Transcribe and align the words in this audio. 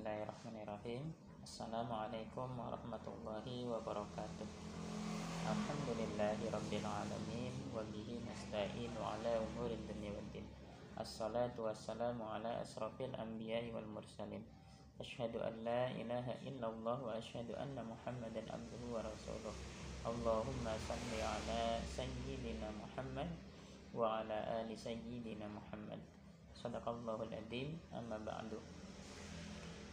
Bismillahirrahmanirrahim 0.00 1.12
Assalamualaikum 1.44 2.48
warahmatullahi 2.56 3.68
wabarakatuh 3.68 4.48
Alhamdulillahi 5.44 6.48
rabbil 6.48 6.88
alamin 6.88 7.52
Wa 7.68 7.84
bihi 7.84 8.24
nasta'inu 8.24 8.96
ala 8.96 9.44
umurin 9.44 9.76
dunia 9.84 10.16
waddin 10.16 10.48
Assalatu 10.96 11.68
wassalamu 11.68 12.24
ala 12.24 12.64
asrafil 12.64 13.12
anbiya 13.12 13.60
wal 13.76 13.84
mursalin 13.92 14.40
Ashhadu 14.96 15.44
an 15.44 15.68
la 15.68 15.92
ilaha 15.92 16.32
illallah 16.48 16.96
wa 16.96 17.20
ashhadu 17.20 17.52
anna 17.60 17.84
muhammadan 17.84 18.48
abduhu 18.48 18.96
wa 18.96 19.04
rasuluh 19.04 19.52
Allahumma 20.08 20.80
salli 20.80 21.20
ala 21.20 21.76
sayyidina 21.84 22.72
Muhammad 22.72 23.28
wa 23.92 24.24
ala 24.24 24.64
ali 24.64 24.72
sayyidina 24.72 25.44
Muhammad 25.44 26.00
Sadaqallahul 26.56 27.36
adzim 27.36 27.76
amma 27.92 28.16
ba'du 28.16 28.79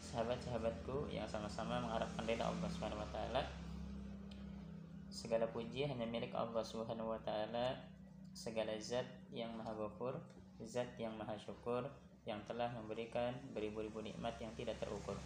sahabat-sahabatku 0.08 1.12
yang 1.12 1.28
sama-sama 1.28 1.84
mengharapkan 1.84 2.24
ridha 2.24 2.48
Allah 2.48 2.70
Subhanahu 2.72 3.04
wa 3.04 3.10
taala. 3.12 3.44
Segala 5.12 5.44
puji 5.52 5.84
hanya 5.84 6.08
milik 6.08 6.32
Allah 6.32 6.64
Subhanahu 6.64 7.12
wa 7.12 7.20
taala. 7.28 7.76
Segala 8.32 8.72
zat 8.80 9.04
yang 9.34 9.52
maha 9.60 9.76
ghafur, 9.76 10.16
zat 10.64 10.88
yang 10.96 11.12
maha 11.20 11.36
syukur 11.36 11.84
yang 12.24 12.40
telah 12.48 12.72
memberikan 12.80 13.36
beribu-ribu 13.52 14.00
nikmat 14.00 14.40
yang 14.40 14.54
tidak 14.56 14.80
terukur. 14.80 15.18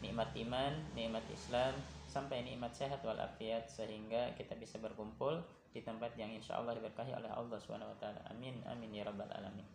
Nikmat 0.00 0.32
iman, 0.38 0.72
nikmat 0.96 1.24
Islam, 1.28 1.76
sampai 2.08 2.46
nikmat 2.46 2.72
sehat 2.72 3.02
walafiat 3.04 3.68
sehingga 3.68 4.32
kita 4.38 4.56
bisa 4.56 4.78
berkumpul 4.80 5.42
di 5.74 5.82
tempat 5.82 6.14
yang 6.14 6.30
insya 6.30 6.62
Allah 6.62 6.78
diberkahi 6.78 7.12
oleh 7.12 7.28
Allah 7.28 7.58
Subhanahu 7.58 7.90
wa 7.92 7.98
taala. 7.98 8.22
Amin 8.30 8.56
amin 8.70 8.88
ya 8.94 9.02
rabbal 9.04 9.28
alamin. 9.34 9.66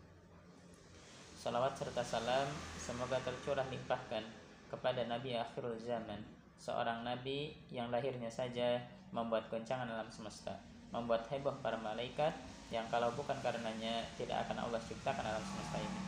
Salawat 1.36 1.76
serta 1.76 2.04
salam 2.04 2.48
semoga 2.80 3.20
tercurah 3.24 3.68
limpahkan 3.68 4.39
kepada 4.70 5.04
Nabi 5.10 5.36
akhirul 5.36 5.76
zaman, 5.82 6.22
seorang 6.60 7.02
nabi 7.08 7.56
yang 7.74 7.90
lahirnya 7.90 8.30
saja 8.30 8.78
membuat 9.10 9.48
goncangan 9.50 9.88
alam 9.90 10.06
semesta, 10.12 10.54
membuat 10.94 11.26
heboh 11.32 11.56
para 11.64 11.80
malaikat 11.80 12.36
yang 12.70 12.86
kalau 12.94 13.10
bukan 13.18 13.34
karenanya 13.42 14.06
tidak 14.14 14.46
akan 14.46 14.70
Allah 14.70 14.78
ciptakan 14.86 15.26
alam 15.26 15.42
semesta 15.42 15.78
ini. 15.82 16.02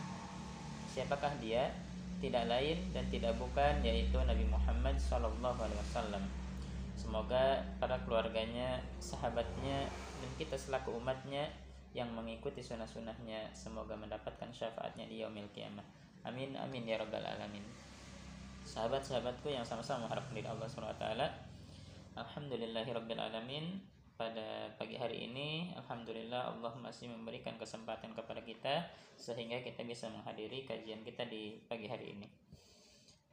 Siapakah 0.91 1.33
dia? 1.41 1.71
Tidak 2.21 2.45
lain 2.45 2.77
dan 2.93 3.09
tidak 3.09 3.33
bukan 3.41 3.81
yaitu 3.81 4.13
Nabi 4.21 4.45
Muhammad 4.45 4.93
Shallallahu 5.01 5.57
Alaihi 5.57 5.81
Wasallam. 5.89 6.23
Semoga 6.93 7.65
para 7.81 7.97
keluarganya, 8.05 8.77
sahabatnya, 9.01 9.89
dan 10.21 10.31
kita 10.37 10.53
selaku 10.53 10.93
umatnya 11.01 11.49
yang 11.97 12.13
mengikuti 12.13 12.61
sunnah-sunnahnya 12.61 13.49
semoga 13.57 13.97
mendapatkan 13.97 14.53
syafaatnya 14.53 15.09
di 15.09 15.25
yaumil 15.25 15.49
kiamah. 15.49 15.83
Amin 16.21 16.53
amin 16.53 16.85
ya 16.85 17.01
rabbal 17.01 17.25
alamin. 17.25 17.65
Sahabat-sahabatku 18.71 19.51
yang 19.51 19.67
sama-sama 19.67 20.07
mengharapkan 20.07 20.31
dari 20.31 20.47
Allah 20.47 20.63
SWT 20.71 21.05
Alhamdulillahirabbil 22.15 23.19
alamin. 23.19 23.83
Pada 24.15 24.71
pagi 24.79 24.95
hari 24.95 25.27
ini 25.27 25.75
Alhamdulillah 25.75 26.55
Allah 26.55 26.71
masih 26.79 27.11
memberikan 27.11 27.57
kesempatan 27.59 28.15
kepada 28.15 28.39
kita 28.45 28.85
Sehingga 29.17 29.59
kita 29.65 29.81
bisa 29.81 30.07
menghadiri 30.13 30.63
kajian 30.63 31.01
kita 31.01 31.25
di 31.25 31.57
pagi 31.65 31.89
hari 31.89 32.15
ini 32.15 32.29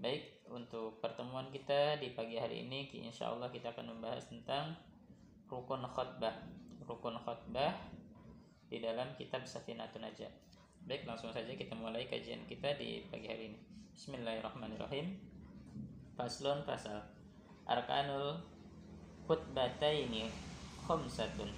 Baik, 0.01 0.49
untuk 0.49 0.97
pertemuan 1.05 1.53
kita 1.53 2.01
di 2.01 2.17
pagi 2.17 2.41
hari 2.41 2.65
ini 2.65 2.89
Insya 3.05 3.29
Allah 3.29 3.53
kita 3.53 3.77
akan 3.77 3.95
membahas 3.95 4.33
tentang 4.33 4.75
Rukun 5.47 5.85
khutbah 5.87 6.35
Rukun 6.89 7.21
khutbah 7.21 7.77
di 8.69 8.81
dalam 8.81 9.13
kitab 9.17 9.49
Safinatun 9.49 10.05
Najah. 10.05 10.33
Baik, 10.89 11.05
langsung 11.05 11.29
saja 11.29 11.53
kita 11.53 11.77
mulai 11.77 12.09
kajian 12.09 12.49
kita 12.49 12.73
di 12.81 13.05
pagi 13.13 13.29
hari 13.29 13.53
ini. 13.53 13.61
Bismillahirrahmanirrahim. 13.93 15.21
Paslon 16.17 16.65
pasal 16.65 17.05
Arkanul 17.69 18.41
khutbataini 19.29 20.33
khamsatun. 20.89 21.53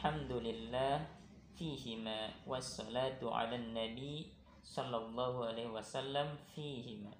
Alhamdulillah 0.00 1.04
fihima 1.52 2.32
wassalatu 2.48 3.28
ala 3.28 3.52
nabi 3.52 4.32
sallallahu 4.64 5.44
alaihi 5.44 5.68
wasallam 5.68 6.40
fihima. 6.56 7.12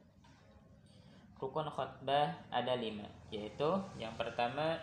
Rukun 1.36 1.68
khutbah 1.68 2.40
ada 2.48 2.72
lima, 2.80 3.04
yaitu 3.28 3.68
yang 4.00 4.16
pertama 4.16 4.80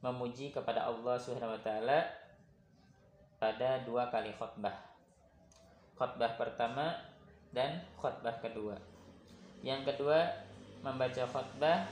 memuji 0.00 0.48
kepada 0.48 0.88
Allah 0.88 1.20
Subhanahu 1.20 1.52
wa 1.52 1.60
taala 1.60 2.17
pada 3.38 3.82
dua 3.86 4.10
kali 4.10 4.34
khutbah. 4.34 4.74
Khutbah 5.94 6.34
pertama 6.34 6.94
dan 7.54 7.82
khutbah 7.94 8.34
kedua. 8.42 8.74
Yang 9.62 9.94
kedua 9.94 10.26
membaca 10.82 11.22
khutbah, 11.26 11.86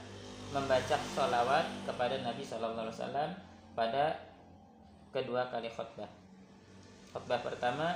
membaca 0.51 0.95
sholawat 1.15 1.65
kepada 1.83 2.19
Nabi 2.23 2.43
Shallallahu 2.43 2.87
Alaihi 2.87 2.99
Wasallam 2.99 3.29
pada 3.75 4.15
kedua 5.15 5.47
kali 5.51 5.71
khutbah. 5.71 6.07
Khutbah 7.11 7.39
pertama 7.43 7.95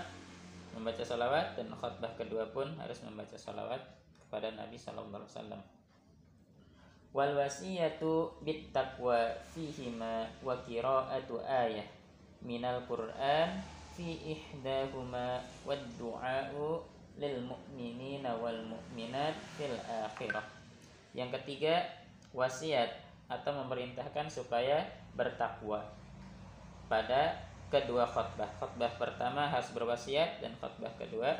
membaca 0.72 1.03
sholawat 1.03 1.59
dan 1.59 1.68
khutbah 1.72 2.12
kedua 2.16 2.47
pun 2.56 2.72
harus 2.79 3.03
membaca 3.03 3.35
sholawat 3.35 3.79
kepada 4.23 4.51
Nabi 4.56 4.79
Shallallahu 4.79 5.19
Alaihi 5.19 5.35
Wasallam 5.35 5.62
wal 7.12 7.35
wasiyatu 7.35 8.31
bit 8.39 8.72
taqwa 8.72 9.35
fihima 9.51 10.31
wa 10.39 10.56
qira'atu 10.63 11.44
ayah 11.44 11.83
minal 12.41 12.81
qur'an 12.90 13.62
fi 13.94 14.38
ihdahuma 14.38 15.46
wad 15.66 15.81
du'a'u 15.97 16.81
lil 17.19 17.44
mu'minina 17.46 18.38
wal 18.40 18.62
mu'minat 18.66 19.35
fil 19.57 19.78
akhirah. 19.85 20.46
Yang 21.13 21.41
ketiga 21.41 21.85
wasiat 22.31 22.90
atau 23.28 23.51
memerintahkan 23.63 24.28
supaya 24.31 24.88
bertakwa 25.16 25.84
pada 26.88 27.40
kedua 27.72 28.03
khutbah. 28.07 28.47
Khutbah 28.59 28.91
pertama 29.00 29.47
harus 29.47 29.72
berwasiat 29.72 30.44
dan 30.44 30.51
khutbah 30.59 30.91
kedua 31.00 31.35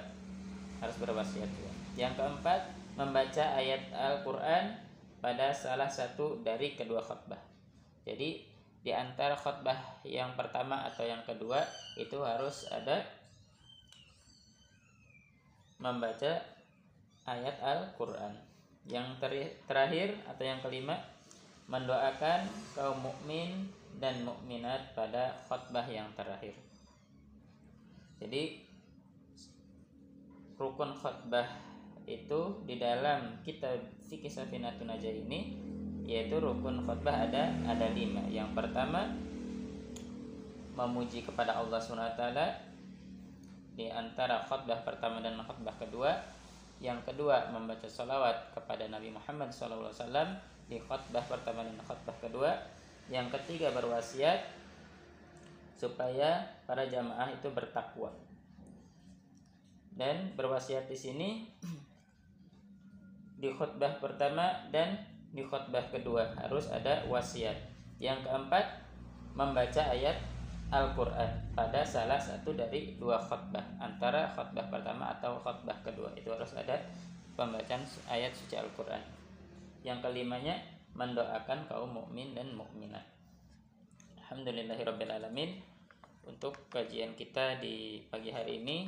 harus 0.79 0.97
berwasiat 1.00 1.47
juga. 1.47 1.72
Yang 1.95 2.13
keempat 2.19 2.61
membaca 2.95 3.45
ayat 3.56 3.91
Al-Quran 3.91 4.79
pada 5.19 5.51
salah 5.56 5.88
satu 5.88 6.40
dari 6.41 6.75
kedua 6.75 7.00
khutbah. 7.03 7.40
Jadi 8.03 8.50
di 8.81 8.90
antara 8.90 9.38
khutbah 9.38 10.02
yang 10.02 10.34
pertama 10.34 10.90
atau 10.90 11.06
yang 11.06 11.22
kedua 11.22 11.62
itu 12.02 12.18
harus 12.25 12.66
ada 12.74 13.06
membaca 15.78 16.42
ayat 17.30 17.58
Al-Qur'an. 17.62 18.34
Yang 18.90 19.22
terakhir 19.70 20.18
atau 20.25 20.41
yang 20.41 20.58
kelima 20.66 20.97
mendoakan 21.70 22.50
kaum 22.74 22.97
mukmin 23.06 23.70
dan 24.02 24.25
mukminat 24.25 24.97
pada 24.97 25.38
khutbah 25.46 25.86
yang 25.86 26.09
terakhir. 26.18 26.58
Jadi 28.18 28.66
rukun 30.58 30.94
khutbah 30.97 31.46
itu 32.09 32.41
di 32.66 32.81
dalam 32.81 33.41
kitab 33.46 33.78
fikih 34.09 34.30
Safinatun 34.30 34.90
Najah 34.90 35.14
ini 35.14 35.71
yaitu 36.06 36.41
rukun 36.41 36.84
khutbah 36.85 37.29
ada 37.29 37.53
ada 37.67 37.88
lima. 37.94 38.25
Yang 38.29 38.57
pertama 38.57 39.12
memuji 40.75 41.22
kepada 41.22 41.59
Allah 41.59 41.78
SWT 41.78 42.23
di 43.75 43.88
antara 43.91 44.44
khutbah 44.47 44.81
pertama 44.81 45.22
dan 45.22 45.38
khutbah 45.41 45.75
kedua. 45.78 46.11
Yang 46.81 47.13
kedua 47.13 47.53
membaca 47.53 47.85
salawat 47.85 48.57
kepada 48.57 48.90
Nabi 48.90 49.13
Muhammad 49.13 49.53
SAW 49.53 49.94
di 50.66 50.81
khutbah 50.81 51.22
pertama 51.29 51.61
dan 51.61 51.78
khutbah 51.85 52.17
kedua. 52.17 52.51
Yang 53.11 53.38
ketiga 53.38 53.69
berwasiat 53.75 54.41
supaya 55.78 56.45
para 56.66 56.85
jamaah 56.90 57.29
itu 57.34 57.50
bertakwa. 57.53 58.09
Dan 59.91 60.34
berwasiat 60.34 60.90
di 60.90 60.97
sini 60.97 61.29
di 63.41 63.49
khutbah 63.53 63.97
pertama 63.97 64.70
dan 64.70 65.02
di 65.31 65.43
khutbah 65.43 65.83
kedua 65.91 66.35
harus 66.35 66.67
ada 66.72 67.03
wasiat. 67.07 67.55
Yang 67.97 68.28
keempat 68.28 68.66
membaca 69.35 69.81
ayat 69.91 70.19
Al-Quran 70.72 71.29
pada 71.51 71.83
salah 71.83 72.19
satu 72.19 72.55
dari 72.55 72.95
dua 72.95 73.19
khutbah 73.19 73.63
antara 73.79 74.31
khutbah 74.31 74.67
pertama 74.72 75.11
atau 75.19 75.39
khutbah 75.39 75.75
kedua 75.83 76.11
itu 76.16 76.31
harus 76.31 76.55
ada 76.55 76.79
pembacaan 77.35 77.83
ayat 78.07 78.31
suci 78.31 78.55
Al-Quran. 78.55 79.03
Yang 79.83 79.99
kelimanya 80.07 80.59
mendoakan 80.95 81.67
kaum 81.67 81.91
mukmin 81.91 82.35
dan 82.35 82.51
mukminat. 82.55 83.03
Alhamdulillahirobbilalamin 84.28 85.59
untuk 86.28 86.55
kajian 86.72 87.16
kita 87.19 87.59
di 87.59 87.99
pagi 88.07 88.31
hari 88.31 88.63
ini 88.63 88.87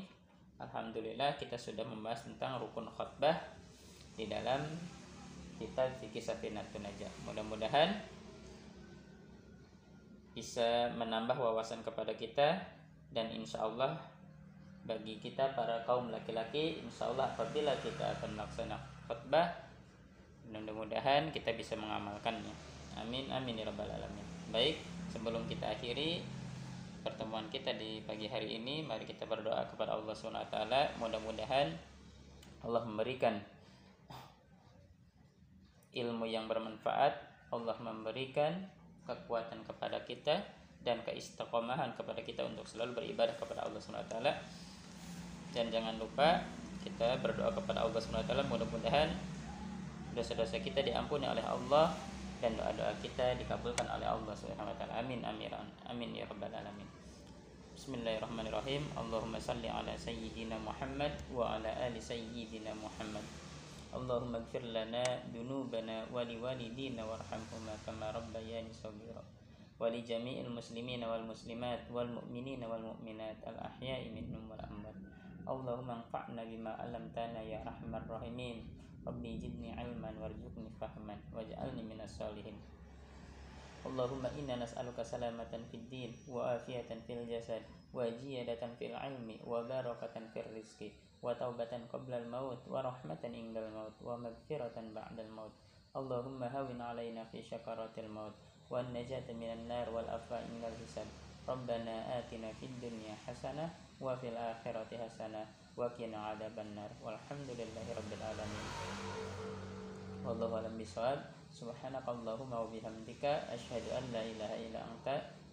Alhamdulillah 0.61 1.35
kita 1.35 1.57
sudah 1.59 1.83
membahas 1.83 2.23
tentang 2.23 2.61
rukun 2.61 2.87
khutbah 2.87 3.35
di 4.15 4.29
dalam 4.29 4.63
kitab 5.57 5.89
fikih 6.01 6.21
Safinatun 6.21 6.85
Najah. 6.85 7.11
Mudah-mudahan 7.27 7.99
bisa 10.33 10.89
menambah 10.97 11.37
wawasan 11.37 11.85
kepada 11.85 12.13
kita 12.17 12.57
dan 13.13 13.29
insya 13.29 13.61
Allah 13.61 14.01
bagi 14.83 15.21
kita 15.21 15.53
para 15.53 15.85
kaum 15.85 16.09
laki-laki 16.09 16.81
insya 16.81 17.13
Allah 17.13 17.31
apabila 17.31 17.71
kita 17.79 18.17
akan 18.19 18.35
melaksanakan 18.35 18.91
khutbah 19.05 19.47
mudah-mudahan 20.49 21.29
kita 21.29 21.55
bisa 21.55 21.77
mengamalkannya. 21.79 22.51
Amin 22.99 23.29
amin 23.29 23.61
ya 23.61 23.65
rabbal 23.69 23.89
alamin. 23.89 24.25
Baik 24.51 24.81
sebelum 25.09 25.45
kita 25.49 25.71
akhiri 25.71 26.21
pertemuan 27.03 27.45
kita 27.51 27.75
di 27.75 27.99
pagi 28.07 28.31
hari 28.31 28.57
ini 28.63 28.81
mari 28.85 29.03
kita 29.03 29.27
berdoa 29.27 29.67
kepada 29.69 29.99
Allah 29.99 30.15
swt 30.15 30.55
mudah-mudahan 30.97 31.67
Allah 32.63 32.81
memberikan 32.87 33.43
ilmu 35.93 36.25
yang 36.25 36.49
bermanfaat 36.49 37.13
Allah 37.53 37.77
memberikan 37.81 38.65
kekuatan 39.05 39.61
kepada 39.65 40.01
kita 40.05 40.41
dan 40.83 40.99
keistiqomahan 41.05 41.95
kepada 41.95 42.19
kita 42.25 42.43
untuk 42.43 42.67
selalu 42.67 42.99
beribadah 42.99 43.37
kepada 43.39 43.63
Allah 43.63 43.79
swt 43.79 44.13
dan 45.53 45.65
jangan 45.69 45.95
lupa 46.01 46.41
kita 46.83 47.21
berdoa 47.23 47.53
kepada 47.55 47.85
Allah 47.87 48.01
SWT 48.01 48.27
mudah-mudahan 48.49 49.07
dosa-dosa 50.17 50.59
kita 50.59 50.83
diampuni 50.83 51.25
oleh 51.29 51.41
Allah 51.45 51.95
dan 52.43 52.59
doa-doa 52.59 52.91
kita 52.99 53.39
dikabulkan 53.39 53.87
oleh 53.87 54.03
Allah 54.03 54.35
Subhanahu. 54.35 54.75
Amin 54.91 55.23
amin 55.23 55.47
amin 55.87 56.09
ya 56.11 56.27
rabbal 56.27 56.51
alamin. 56.51 56.85
Bismillahirrahmanirrahim. 57.73 58.83
Allahumma 58.99 59.39
salli 59.39 59.71
ala 59.71 59.95
sayyidina 59.95 60.59
Muhammad 60.59 61.15
wa 61.31 61.55
ala 61.57 61.71
ali 61.81 61.97
sayyidina 61.97 62.75
Muhammad. 62.77 63.23
Allahumma 63.93 64.41
ighfir 64.41 64.65
lana 64.73 65.05
dunubana 65.29 66.09
wa 66.09 66.25
liwalidina 66.25 67.05
warhamhuma 67.05 67.77
kama 67.85 68.09
rabbayani 68.09 68.73
shaghira. 68.73 69.21
Wa 69.77 69.85
li 69.93 70.01
jami'il 70.01 70.49
muslimina 70.49 71.05
wal 71.05 71.21
muslimat 71.21 71.85
wal 71.93 72.09
mu'minina 72.09 72.65
wal 72.65 72.81
mu'minat 72.81 73.37
al 73.45 73.53
ahya'i 73.61 74.09
wal. 74.09 74.97
Allahumma 75.45 76.01
anfa'na 76.01 76.41
bima 76.41 76.73
'allamtana 76.73 77.45
ya 77.45 77.61
arhamar 77.61 78.01
rahimin. 78.09 78.65
Rabbi 79.05 79.37
zidni 79.37 79.69
'ilman 79.77 80.17
warzuqni 80.17 80.73
fahman 80.81 81.21
waj'alni 81.29 81.85
minas 81.85 82.17
solihin. 82.17 82.57
Allahumma 83.85 84.33
inna 84.33 84.57
nas'aluka 84.57 85.05
salamatan 85.05 85.69
fid 85.69 85.85
din 85.93 86.17
wa 86.25 86.57
وتوبة 91.23 91.73
قبل 91.93 92.13
الموت 92.13 92.61
ورحمة 92.67 93.23
عند 93.23 93.57
الموت 93.57 93.97
ومغفرة 94.03 94.77
بعد 94.95 95.17
الموت. 95.19 95.55
اللهم 95.95 96.43
هون 96.43 96.81
علينا 96.81 97.23
في 97.31 97.43
شكرات 97.43 97.95
الموت 97.99 98.35
والنجاة 98.71 99.27
من 99.33 99.49
النار 99.57 99.89
والأفاء 99.89 100.43
من 100.51 100.63
الحساب. 100.67 101.07
ربنا 101.47 102.19
آتنا 102.19 102.53
في 102.59 102.65
الدنيا 102.65 103.15
حسنة 103.27 103.69
وفي 104.01 104.27
الآخرة 104.29 104.91
حسنة 104.91 105.43
وقنا 105.77 106.17
عذاب 106.17 106.59
النار. 106.59 106.91
والحمد 107.03 107.49
لله 107.59 107.87
رب 107.99 108.11
العالمين. 108.19 108.67
والله 110.25 110.49
أعلم 110.55 110.75
بصواب 110.81 111.19
سبحانك 111.51 112.09
اللهم 112.09 112.51
وبحمدك 112.53 113.23
أشهد 113.55 113.85
أن 113.97 114.03
لا 114.11 114.23
إله 114.23 114.51
إلا 114.67 114.79
أنت 114.91 115.07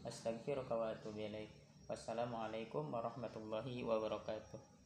أستغفرك 0.06 0.70
وأتوب 0.70 1.14
إليك. 1.18 1.50
والسلام 1.90 2.30
عليكم 2.34 2.94
ورحمة 2.94 3.34
الله 3.36 3.66
وبركاته. 3.84 4.79